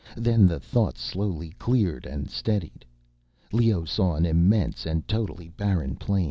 Then 0.17 0.47
the 0.47 0.59
thoughts 0.59 0.99
slowly 0.99 1.51
cleared 1.59 2.07
and 2.07 2.27
steadied. 2.27 2.85
Leoh 3.51 3.85
saw 3.85 4.15
an 4.15 4.25
immense 4.25 4.87
and 4.87 5.07
totally 5.07 5.49
barren 5.49 5.95
plain. 5.95 6.19